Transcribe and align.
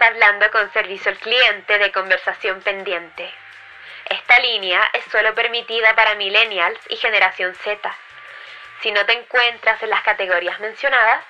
hablando 0.00 0.50
con 0.50 0.72
servicio 0.72 1.10
al 1.10 1.18
cliente 1.18 1.78
de 1.78 1.92
conversación 1.92 2.60
pendiente. 2.62 3.32
Esta 4.06 4.38
línea 4.40 4.88
es 4.92 5.04
solo 5.06 5.34
permitida 5.34 5.94
para 5.94 6.14
millennials 6.14 6.78
y 6.88 6.96
generación 6.96 7.54
Z. 7.54 7.96
Si 8.80 8.90
no 8.92 9.04
te 9.06 9.12
encuentras 9.12 9.82
en 9.82 9.90
las 9.90 10.02
categorías 10.02 10.58
mencionadas, 10.60 11.24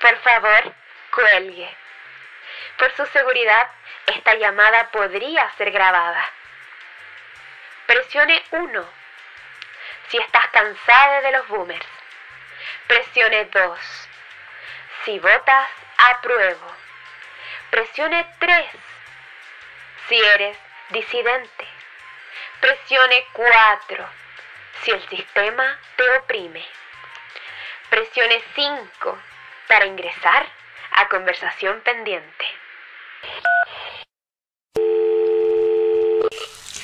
por 0.00 0.16
favor, 0.18 0.74
cuelgue. 1.10 1.74
Por 2.78 2.94
su 2.96 3.06
seguridad, 3.06 3.68
esta 4.06 4.34
llamada 4.34 4.90
podría 4.90 5.50
ser 5.56 5.70
grabada. 5.70 6.24
Presione 7.86 8.42
1 8.50 8.88
si 10.08 10.18
estás 10.18 10.48
cansado 10.48 11.22
de 11.22 11.32
los 11.32 11.48
boomers. 11.48 11.86
Presione 12.86 13.46
2 13.46 14.08
si 15.04 15.18
votas 15.18 15.68
apruebo. 15.98 16.85
Presione 17.76 18.26
3 18.38 18.66
si 20.08 20.14
eres 20.14 20.56
disidente. 20.88 21.66
Presione 22.58 23.26
4 23.34 24.08
si 24.80 24.92
el 24.92 25.08
sistema 25.10 25.78
te 25.94 26.08
oprime. 26.16 26.64
Presione 27.90 28.42
5 28.54 29.18
para 29.68 29.84
ingresar 29.84 30.46
a 30.92 31.08
conversación 31.10 31.82
pendiente. 31.82 32.45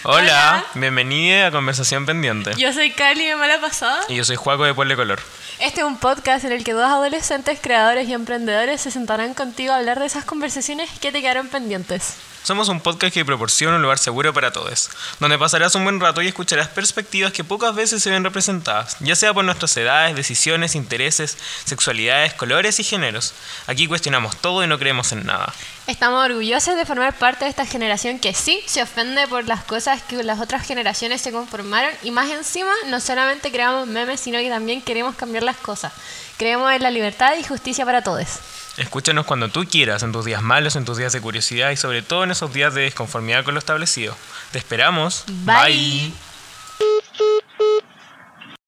Hola, 0.04 0.64
bienvenida 0.74 1.46
a 1.46 1.50
Conversación 1.52 2.06
Pendiente. 2.06 2.50
Yo 2.58 2.72
soy 2.72 2.90
Cali 2.90 3.24
de 3.24 3.36
Mala 3.36 3.60
Pasada. 3.60 4.00
Y 4.08 4.16
yo 4.16 4.24
soy 4.24 4.34
Juaco 4.34 4.64
de 4.64 4.74
Pueblo 4.74 4.96
Color. 4.96 5.20
Este 5.60 5.82
es 5.82 5.86
un 5.86 5.96
podcast 5.96 6.44
en 6.44 6.50
el 6.50 6.64
que 6.64 6.72
dos 6.72 6.82
adolescentes 6.82 7.60
creadores 7.62 8.08
y 8.08 8.12
emprendedores 8.12 8.80
se 8.80 8.90
sentarán 8.90 9.32
contigo 9.34 9.72
a 9.72 9.76
hablar 9.76 10.00
de 10.00 10.06
esas 10.06 10.24
conversaciones 10.24 10.90
que 10.98 11.12
te 11.12 11.20
quedaron 11.20 11.46
pendientes. 11.46 12.16
Somos 12.42 12.68
un 12.68 12.80
podcast 12.80 13.14
que 13.14 13.24
proporciona 13.24 13.76
un 13.76 13.82
lugar 13.82 13.98
seguro 13.98 14.34
para 14.34 14.52
todos, 14.52 14.90
donde 15.20 15.38
pasarás 15.38 15.76
un 15.76 15.84
buen 15.84 16.00
rato 16.00 16.22
y 16.22 16.26
escucharás 16.26 16.66
perspectivas 16.66 17.32
que 17.32 17.44
pocas 17.44 17.72
veces 17.72 18.02
se 18.02 18.10
ven 18.10 18.24
representadas, 18.24 18.96
ya 18.98 19.14
sea 19.14 19.32
por 19.32 19.44
nuestras 19.44 19.76
edades, 19.76 20.16
decisiones, 20.16 20.74
intereses, 20.74 21.38
sexualidades, 21.64 22.34
colores 22.34 22.80
y 22.80 22.84
géneros. 22.84 23.32
Aquí 23.68 23.86
cuestionamos 23.86 24.36
todo 24.38 24.64
y 24.64 24.66
no 24.66 24.76
creemos 24.76 25.12
en 25.12 25.24
nada. 25.24 25.54
Estamos 25.86 26.24
orgullosos 26.24 26.74
de 26.74 26.84
formar 26.84 27.16
parte 27.16 27.44
de 27.44 27.50
esta 27.50 27.64
generación 27.64 28.18
que 28.18 28.34
sí 28.34 28.60
se 28.66 28.82
ofende 28.82 29.28
por 29.28 29.46
las 29.46 29.62
cosas 29.62 30.02
que 30.02 30.24
las 30.24 30.40
otras 30.40 30.66
generaciones 30.66 31.20
se 31.20 31.30
conformaron 31.30 31.92
y 32.02 32.10
más 32.10 32.28
encima 32.28 32.72
no 32.86 32.98
solamente 32.98 33.52
creamos 33.52 33.86
memes, 33.86 34.18
sino 34.18 34.38
que 34.38 34.48
también 34.48 34.82
queremos 34.82 35.14
cambiar 35.14 35.44
las 35.44 35.58
cosas. 35.58 35.92
Creemos 36.38 36.72
en 36.72 36.82
la 36.82 36.90
libertad 36.90 37.34
y 37.38 37.44
justicia 37.44 37.84
para 37.84 38.02
todos. 38.02 38.40
Escúchanos 38.76 39.26
cuando 39.26 39.48
tú 39.48 39.66
quieras, 39.66 40.02
en 40.02 40.12
tus 40.12 40.24
días 40.24 40.42
malos, 40.42 40.76
en 40.76 40.84
tus 40.84 40.96
días 40.96 41.12
de 41.12 41.20
curiosidad 41.20 41.70
y 41.70 41.76
sobre 41.76 42.02
todo 42.02 42.24
en 42.24 42.30
esos 42.30 42.52
días 42.52 42.74
de 42.74 42.82
desconformidad 42.82 43.44
con 43.44 43.54
lo 43.54 43.58
establecido. 43.58 44.16
Te 44.50 44.58
esperamos. 44.58 45.24
Bye. 45.44 46.12